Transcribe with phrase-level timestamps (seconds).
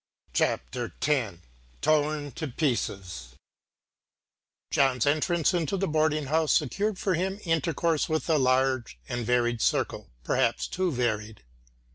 [0.33, 1.37] CHAPTER X
[1.79, 3.35] TORN TO PIECES
[4.71, 9.61] John's entrance into the boarding house secured for him intercourse with a large and varied
[9.61, 11.43] circle, perhaps too varied.